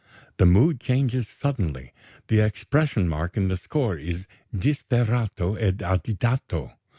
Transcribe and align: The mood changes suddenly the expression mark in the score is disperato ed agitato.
The 0.37 0.47
mood 0.47 0.79
changes 0.79 1.27
suddenly 1.27 1.93
the 2.27 2.39
expression 2.39 3.07
mark 3.07 3.37
in 3.37 3.49
the 3.49 3.55
score 3.55 3.99
is 3.99 4.25
disperato 4.51 5.53
ed 5.61 5.83
agitato. 5.83 6.71